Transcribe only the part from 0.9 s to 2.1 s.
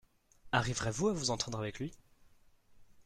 à vous entendre avec lui?